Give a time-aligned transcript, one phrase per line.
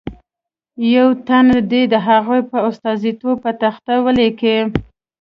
[0.95, 4.57] یو تن دې د هغو په استازیتوب په تخته ولیکي.